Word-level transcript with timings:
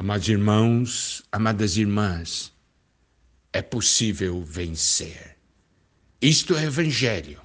Amados 0.00 0.30
irmãos, 0.30 1.22
amadas 1.30 1.76
irmãs, 1.76 2.54
é 3.52 3.60
possível 3.60 4.42
vencer. 4.42 5.36
Isto 6.22 6.56
é 6.56 6.64
Evangelho. 6.64 7.38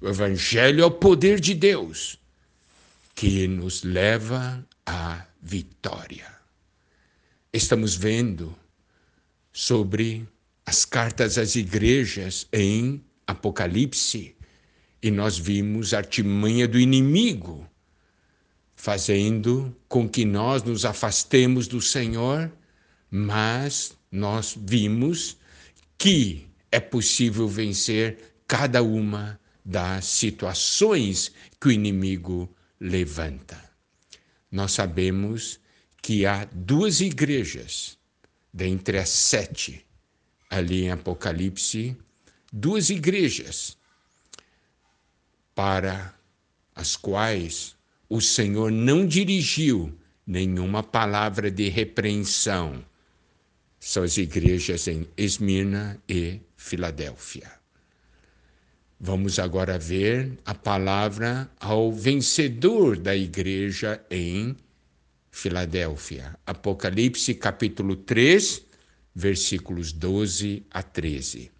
O 0.00 0.06
Evangelho 0.06 0.84
é 0.84 0.86
o 0.86 0.90
poder 0.92 1.40
de 1.40 1.52
Deus 1.52 2.16
que 3.12 3.48
nos 3.48 3.82
leva 3.82 4.64
à 4.86 5.26
vitória. 5.42 6.32
Estamos 7.52 7.96
vendo 7.96 8.56
sobre 9.52 10.28
as 10.64 10.84
cartas 10.84 11.36
às 11.36 11.56
igrejas 11.56 12.46
em 12.52 13.04
Apocalipse 13.26 14.36
e 15.02 15.10
nós 15.10 15.36
vimos 15.36 15.92
a 15.92 15.98
artimanha 15.98 16.68
do 16.68 16.78
inimigo 16.78 17.68
fazendo 18.76 19.74
com 19.88 20.06
que 20.08 20.24
nós 20.24 20.62
nos 20.62 20.84
afastemos 20.84 21.66
do 21.66 21.80
Senhor, 21.80 22.52
mas 23.10 23.96
nós 24.12 24.56
vimos 24.56 25.38
que 25.98 26.46
é 26.70 26.78
possível 26.78 27.48
vencer 27.48 28.34
cada 28.46 28.82
uma 28.82 29.40
das 29.64 30.04
situações 30.04 31.32
que 31.60 31.68
o 31.68 31.72
inimigo 31.72 32.54
levanta. 32.78 33.58
Nós 34.52 34.72
sabemos 34.72 35.58
que 36.02 36.24
há 36.24 36.44
duas 36.52 37.00
igrejas, 37.00 37.98
dentre 38.52 38.98
as 38.98 39.08
sete, 39.08 39.84
ali 40.48 40.84
em 40.84 40.90
Apocalipse, 40.90 41.96
duas 42.52 42.90
igrejas 42.90 43.76
para 45.54 46.14
as 46.74 46.94
quais 46.94 47.75
o 48.08 48.20
Senhor 48.20 48.70
não 48.70 49.06
dirigiu 49.06 49.92
nenhuma 50.26 50.82
palavra 50.82 51.50
de 51.50 51.68
repreensão. 51.68 52.84
São 53.78 54.02
as 54.02 54.16
igrejas 54.16 54.88
em 54.88 55.06
Esmirna 55.16 56.00
e 56.08 56.40
Filadélfia. 56.56 57.50
Vamos 58.98 59.38
agora 59.38 59.78
ver 59.78 60.38
a 60.44 60.54
palavra 60.54 61.50
ao 61.60 61.92
vencedor 61.92 62.96
da 62.96 63.14
igreja 63.14 64.00
em 64.10 64.56
Filadélfia. 65.30 66.34
Apocalipse 66.46 67.34
capítulo 67.34 67.94
3, 67.94 68.62
versículos 69.14 69.92
12 69.92 70.64
a 70.70 70.82
13. 70.82 71.50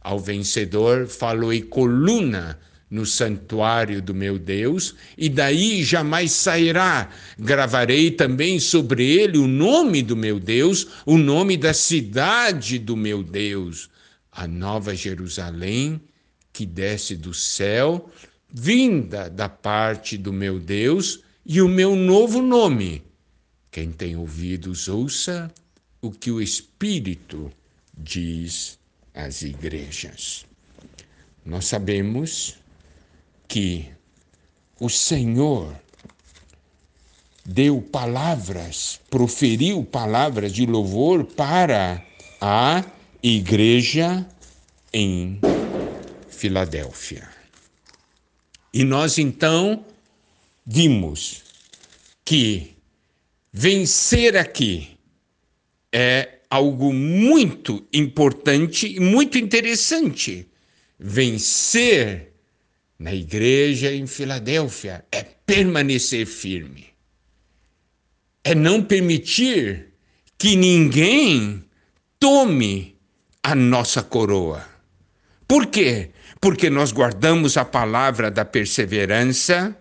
Ao 0.00 0.20
vencedor 0.20 1.08
falou 1.08 1.52
e 1.52 1.62
coluna 1.62 2.60
no 2.94 3.04
santuário 3.04 4.00
do 4.00 4.14
meu 4.14 4.38
Deus, 4.38 4.94
e 5.18 5.28
daí 5.28 5.82
jamais 5.82 6.30
sairá. 6.30 7.10
Gravarei 7.36 8.12
também 8.12 8.60
sobre 8.60 9.04
ele 9.04 9.36
o 9.36 9.48
nome 9.48 10.00
do 10.00 10.16
meu 10.16 10.38
Deus, 10.38 10.86
o 11.04 11.18
nome 11.18 11.56
da 11.56 11.74
cidade 11.74 12.78
do 12.78 12.96
meu 12.96 13.20
Deus, 13.24 13.90
a 14.30 14.46
nova 14.46 14.94
Jerusalém 14.94 16.00
que 16.52 16.64
desce 16.64 17.16
do 17.16 17.34
céu, 17.34 18.08
vinda 18.48 19.28
da 19.28 19.48
parte 19.48 20.16
do 20.16 20.32
meu 20.32 20.60
Deus, 20.60 21.20
e 21.44 21.60
o 21.60 21.68
meu 21.68 21.96
novo 21.96 22.40
nome. 22.40 23.02
Quem 23.72 23.90
tem 23.90 24.16
ouvidos, 24.16 24.86
ouça 24.86 25.52
o 26.00 26.12
que 26.12 26.30
o 26.30 26.40
Espírito 26.40 27.50
diz 27.92 28.78
às 29.12 29.42
igrejas. 29.42 30.46
Nós 31.44 31.64
sabemos 31.64 32.56
que 33.48 33.88
o 34.80 34.88
Senhor 34.88 35.74
deu 37.44 37.80
palavras, 37.80 39.00
proferiu 39.10 39.84
palavras 39.84 40.52
de 40.52 40.66
louvor 40.66 41.24
para 41.24 42.04
a 42.40 42.84
igreja 43.22 44.26
em 44.92 45.40
Filadélfia. 46.28 47.28
E 48.72 48.82
nós 48.84 49.18
então 49.18 49.84
vimos 50.66 51.42
que 52.24 52.74
vencer 53.52 54.36
aqui 54.36 54.96
é 55.92 56.40
algo 56.50 56.92
muito 56.92 57.86
importante 57.92 58.96
e 58.96 59.00
muito 59.00 59.38
interessante. 59.38 60.48
Vencer 60.98 62.33
na 62.98 63.12
igreja 63.12 63.92
em 63.92 64.06
Filadélfia 64.06 65.04
é 65.10 65.22
permanecer 65.22 66.26
firme, 66.26 66.86
é 68.42 68.54
não 68.54 68.82
permitir 68.82 69.92
que 70.38 70.56
ninguém 70.56 71.64
tome 72.18 72.96
a 73.42 73.54
nossa 73.54 74.02
coroa. 74.02 74.66
Por 75.46 75.66
quê? 75.66 76.10
Porque 76.40 76.70
nós 76.70 76.92
guardamos 76.92 77.56
a 77.56 77.64
palavra 77.64 78.30
da 78.30 78.44
perseverança, 78.44 79.76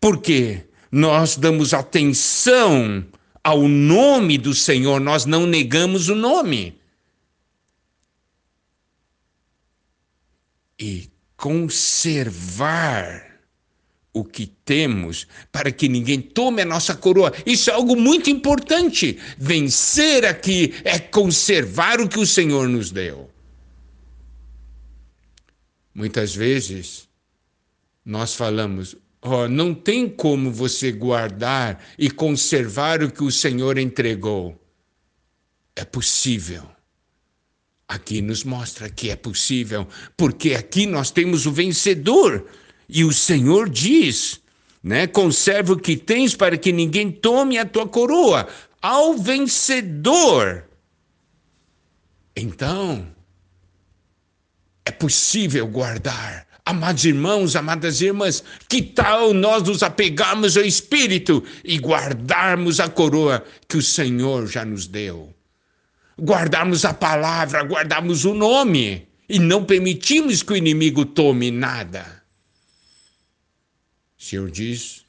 porque 0.00 0.64
nós 0.90 1.36
damos 1.36 1.74
atenção 1.74 3.06
ao 3.42 3.68
nome 3.68 4.36
do 4.38 4.54
Senhor, 4.54 5.00
nós 5.00 5.24
não 5.24 5.46
negamos 5.46 6.08
o 6.08 6.14
nome. 6.14 6.78
E 10.78 11.10
conservar 11.38 13.28
o 14.12 14.24
que 14.24 14.46
temos 14.64 15.26
para 15.52 15.70
que 15.70 15.88
ninguém 15.88 16.20
tome 16.20 16.60
a 16.60 16.66
nossa 16.66 16.96
coroa. 16.96 17.32
Isso 17.46 17.70
é 17.70 17.72
algo 17.72 17.94
muito 17.94 18.28
importante. 18.28 19.16
Vencer 19.38 20.26
aqui 20.26 20.74
é 20.82 20.98
conservar 20.98 22.00
o 22.00 22.08
que 22.08 22.18
o 22.18 22.26
Senhor 22.26 22.68
nos 22.68 22.90
deu. 22.90 23.30
Muitas 25.94 26.34
vezes 26.34 27.08
nós 28.04 28.34
falamos, 28.34 28.96
oh, 29.22 29.46
não 29.46 29.72
tem 29.72 30.08
como 30.08 30.50
você 30.50 30.90
guardar 30.90 31.84
e 31.96 32.10
conservar 32.10 33.00
o 33.02 33.12
que 33.12 33.22
o 33.22 33.30
Senhor 33.30 33.78
entregou. 33.78 34.60
É 35.76 35.84
possível. 35.84 36.77
Aqui 37.88 38.20
nos 38.20 38.44
mostra 38.44 38.90
que 38.90 39.08
é 39.08 39.16
possível, 39.16 39.88
porque 40.14 40.54
aqui 40.54 40.86
nós 40.86 41.10
temos 41.10 41.46
o 41.46 41.52
vencedor. 41.52 42.46
E 42.86 43.02
o 43.02 43.12
Senhor 43.12 43.70
diz, 43.70 44.40
né? 44.82 45.06
Conserva 45.06 45.72
o 45.72 45.78
que 45.78 45.96
tens 45.96 46.34
para 46.34 46.58
que 46.58 46.70
ninguém 46.70 47.10
tome 47.10 47.56
a 47.56 47.64
tua 47.64 47.88
coroa. 47.88 48.46
Ao 48.82 49.16
vencedor. 49.16 50.64
Então, 52.36 53.06
é 54.84 54.90
possível 54.90 55.66
guardar. 55.66 56.46
Amados 56.64 57.06
irmãos, 57.06 57.56
amadas 57.56 58.02
irmãs, 58.02 58.44
que 58.68 58.82
tal 58.82 59.32
nós 59.32 59.62
nos 59.62 59.82
apegarmos 59.82 60.58
ao 60.58 60.64
Espírito 60.64 61.42
e 61.64 61.78
guardarmos 61.78 62.80
a 62.80 62.88
coroa 62.90 63.42
que 63.66 63.78
o 63.78 63.82
Senhor 63.82 64.46
já 64.46 64.66
nos 64.66 64.86
deu? 64.86 65.34
Guardarmos 66.18 66.84
a 66.84 66.92
palavra, 66.92 67.62
guardarmos 67.62 68.24
o 68.24 68.34
nome 68.34 69.08
e 69.28 69.38
não 69.38 69.64
permitimos 69.64 70.42
que 70.42 70.52
o 70.52 70.56
inimigo 70.56 71.04
tome 71.04 71.50
nada. 71.50 72.22
O 74.18 74.22
Senhor 74.22 74.50
diz: 74.50 75.04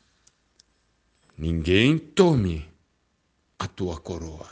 ninguém 1.38 1.98
tome 1.98 2.68
a 3.58 3.68
tua 3.68 4.00
coroa. 4.00 4.50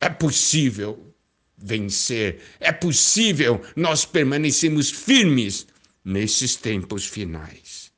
É 0.00 0.08
possível 0.08 1.14
vencer, 1.56 2.42
é 2.58 2.72
possível 2.72 3.62
nós 3.76 4.04
permanecermos 4.04 4.90
firmes 4.90 5.66
nesses 6.04 6.56
tempos 6.56 7.06
finais. 7.06 7.92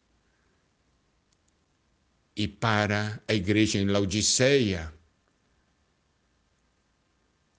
E 2.36 2.47
para 2.47 3.22
a 3.26 3.32
igreja 3.32 3.78
em 3.78 3.86
Laodiceia, 3.86 4.92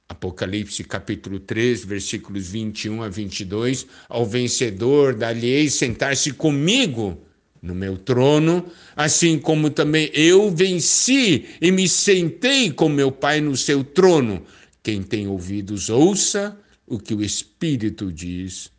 Apocalipse 0.08 0.84
capítulo 0.84 1.40
3, 1.40 1.84
versículos 1.84 2.48
21 2.50 3.02
a 3.02 3.10
22, 3.10 3.88
ao 4.08 4.26
vencedor 4.26 5.16
dar-lhe-ei 5.16 5.70
sentar-se 5.70 6.32
comigo 6.32 7.26
no 7.62 7.74
meu 7.74 7.98
trono, 7.98 8.72
assim 8.96 9.40
como 9.40 9.72
também 9.72 10.12
eu 10.14 10.52
venci 10.52 11.46
e 11.60 11.72
me 11.72 11.90
sentei 11.90 12.72
com 12.72 12.88
meu 12.88 13.12
Pai 13.12 13.42
no 13.42 13.58
seu 13.58 13.84
trono. 13.84 14.46
Quem 14.84 15.02
tem 15.02 15.28
ouvidos, 15.28 15.90
ouça 15.90 16.56
o 16.86 17.00
que 17.00 17.16
o 17.16 17.24
Espírito 17.24 18.12
diz 18.12 18.72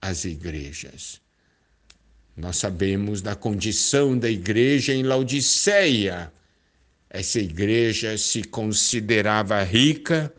às 0.00 0.24
igrejas. 0.24 1.20
Nós 2.36 2.56
sabemos 2.56 3.22
da 3.22 3.36
condição 3.36 4.18
da 4.18 4.28
igreja 4.28 4.92
em 4.92 5.04
Laodiceia. 5.04 6.32
Essa 7.08 7.38
igreja 7.38 8.18
se 8.18 8.42
considerava 8.42 9.62
rica, 9.62 10.34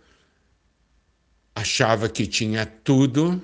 achava 1.56 2.10
que 2.10 2.26
tinha 2.26 2.66
tudo, 2.66 3.42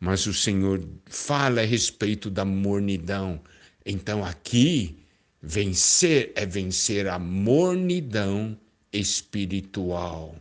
mas 0.00 0.26
o 0.26 0.34
Senhor 0.34 0.86
fala 1.06 1.62
a 1.62 1.64
respeito 1.64 2.30
da 2.30 2.44
mornidão. 2.44 3.40
Então 3.84 4.24
aqui, 4.24 4.98
vencer 5.42 6.32
é 6.34 6.44
vencer 6.44 7.06
a 7.06 7.18
mornidão 7.18 8.58
espiritual. 8.92 10.36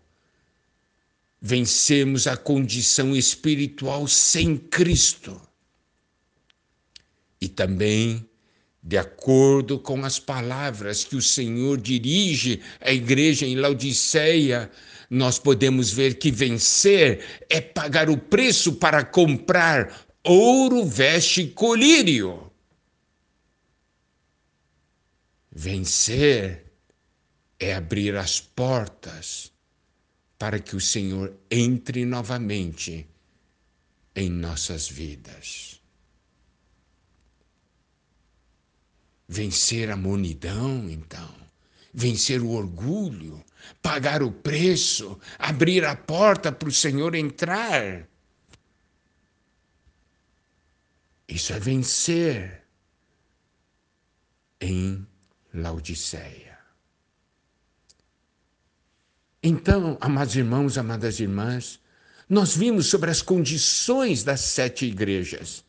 Vencermos 1.41 2.25
a 2.27 2.35
condição 2.35 3.15
espiritual 3.15 4.07
sem 4.07 4.57
Cristo. 4.57 5.39
E 7.39 7.47
também, 7.47 8.27
de 8.85 8.99
acordo 8.99 9.79
com 9.79 10.05
as 10.05 10.19
palavras 10.19 11.03
que 11.03 11.15
o 11.15 11.21
Senhor 11.21 11.81
dirige 11.81 12.61
à 12.79 12.93
igreja 12.93 13.43
em 13.43 13.55
Laodiceia, 13.55 14.69
nós 15.09 15.39
podemos 15.39 15.91
ver 15.91 16.19
que 16.19 16.29
vencer 16.29 17.43
é 17.49 17.59
pagar 17.59 18.11
o 18.11 18.17
preço 18.17 18.73
para 18.73 19.03
comprar 19.03 20.05
ouro, 20.23 20.85
veste 20.85 21.41
e 21.41 21.49
colírio. 21.49 22.51
Vencer 25.51 26.71
é 27.59 27.73
abrir 27.73 28.15
as 28.15 28.39
portas 28.39 29.51
para 30.37 30.59
que 30.59 30.75
o 30.75 30.81
Senhor 30.81 31.35
entre 31.49 32.05
novamente 32.05 33.07
em 34.15 34.29
nossas 34.29 34.87
vidas. 34.87 35.81
Vencer 39.27 39.89
a 39.89 39.97
monidão, 39.97 40.89
então, 40.89 41.33
vencer 41.93 42.41
o 42.41 42.51
orgulho, 42.51 43.43
pagar 43.81 44.21
o 44.21 44.31
preço, 44.31 45.19
abrir 45.39 45.83
a 45.85 45.95
porta 45.95 46.51
para 46.51 46.69
o 46.69 46.71
Senhor 46.71 47.15
entrar. 47.15 48.07
Isso 51.27 51.53
é 51.53 51.59
vencer 51.59 52.63
em 54.61 55.05
Laodiceia. 55.53 56.57
Então, 59.41 59.97
amados 60.01 60.35
irmãos, 60.35 60.77
amadas 60.77 61.19
irmãs, 61.19 61.79
nós 62.27 62.55
vimos 62.55 62.87
sobre 62.87 63.11
as 63.11 63.21
condições 63.21 64.23
das 64.23 64.41
sete 64.41 64.85
igrejas, 64.85 65.63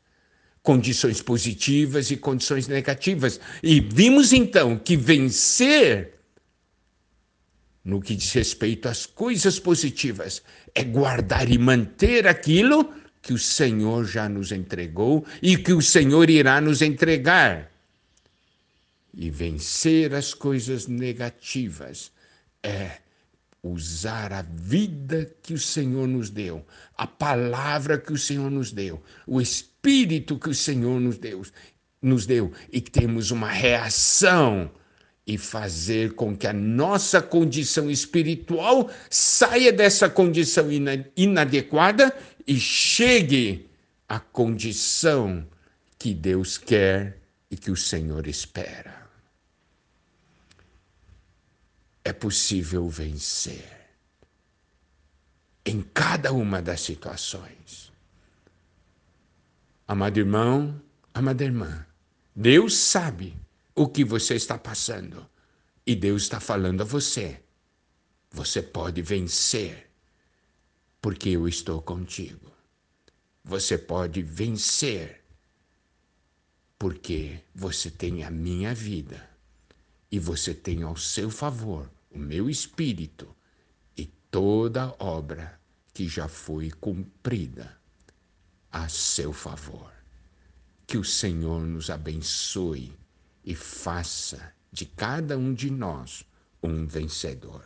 condições 0.66 1.22
positivas 1.22 2.10
e 2.10 2.16
condições 2.16 2.66
negativas, 2.66 3.38
e 3.62 3.80
vimos 3.80 4.32
então 4.32 4.76
que 4.76 4.96
vencer 4.96 6.14
no 7.84 8.00
que 8.00 8.16
diz 8.16 8.32
respeito 8.32 8.88
às 8.88 9.06
coisas 9.06 9.60
positivas 9.60 10.42
é 10.74 10.82
guardar 10.82 11.48
e 11.48 11.56
manter 11.56 12.26
aquilo 12.26 12.92
que 13.22 13.32
o 13.32 13.38
Senhor 13.38 14.04
já 14.06 14.28
nos 14.28 14.50
entregou 14.50 15.24
e 15.40 15.56
que 15.56 15.72
o 15.72 15.80
Senhor 15.80 16.28
irá 16.28 16.60
nos 16.60 16.82
entregar. 16.82 17.70
E 19.14 19.30
vencer 19.30 20.16
as 20.16 20.34
coisas 20.34 20.88
negativas 20.88 22.10
é 22.60 22.98
usar 23.62 24.32
a 24.32 24.42
vida 24.42 25.32
que 25.42 25.54
o 25.54 25.58
Senhor 25.58 26.08
nos 26.08 26.28
deu, 26.28 26.66
a 26.96 27.06
palavra 27.06 27.98
que 27.98 28.12
o 28.12 28.18
Senhor 28.18 28.50
nos 28.50 28.72
deu, 28.72 29.02
o 29.26 29.40
espírito 29.86 30.38
que 30.38 30.48
o 30.48 30.54
Senhor 30.54 31.00
nos 31.00 31.16
deu, 31.16 31.42
nos 32.02 32.26
deu 32.26 32.52
e 32.72 32.80
que 32.80 32.90
temos 32.90 33.30
uma 33.30 33.48
reação 33.48 34.70
e 35.24 35.38
fazer 35.38 36.14
com 36.14 36.36
que 36.36 36.46
a 36.46 36.52
nossa 36.52 37.22
condição 37.22 37.90
espiritual 37.90 38.90
saia 39.08 39.72
dessa 39.72 40.08
condição 40.08 40.68
inadequada 41.16 42.16
e 42.46 42.58
chegue 42.58 43.68
à 44.08 44.18
condição 44.18 45.46
que 45.98 46.12
Deus 46.12 46.58
quer 46.58 47.18
e 47.50 47.56
que 47.56 47.70
o 47.70 47.76
Senhor 47.76 48.26
espera 48.26 49.06
é 52.04 52.12
possível 52.12 52.88
vencer 52.88 53.64
em 55.64 55.82
cada 55.82 56.32
uma 56.32 56.62
das 56.62 56.80
situações. 56.80 57.90
Amado 59.88 60.18
irmão, 60.18 60.82
amada 61.14 61.44
irmã, 61.44 61.86
Deus 62.34 62.76
sabe 62.76 63.36
o 63.72 63.86
que 63.86 64.04
você 64.04 64.34
está 64.34 64.58
passando 64.58 65.24
e 65.86 65.94
Deus 65.94 66.22
está 66.22 66.40
falando 66.40 66.80
a 66.80 66.84
você. 66.84 67.40
Você 68.32 68.60
pode 68.60 69.00
vencer, 69.00 69.88
porque 71.00 71.28
eu 71.28 71.46
estou 71.46 71.80
contigo. 71.80 72.50
Você 73.44 73.78
pode 73.78 74.22
vencer, 74.22 75.22
porque 76.76 77.38
você 77.54 77.88
tem 77.88 78.24
a 78.24 78.30
minha 78.30 78.74
vida 78.74 79.30
e 80.10 80.18
você 80.18 80.52
tem 80.52 80.82
ao 80.82 80.96
seu 80.96 81.30
favor 81.30 81.88
o 82.10 82.18
meu 82.18 82.50
espírito 82.50 83.32
e 83.96 84.06
toda 84.32 84.96
obra 84.98 85.60
que 85.94 86.08
já 86.08 86.26
foi 86.26 86.72
cumprida 86.72 87.85
a 88.76 88.88
seu 88.90 89.32
favor. 89.32 89.90
Que 90.87 90.99
o 90.99 91.05
Senhor 91.05 91.62
nos 91.62 91.88
abençoe 91.88 92.93
e 93.43 93.55
faça 93.55 94.52
de 94.70 94.84
cada 94.84 95.38
um 95.38 95.55
de 95.55 95.70
nós 95.70 96.26
um 96.62 96.87
vencedor. 96.87 97.64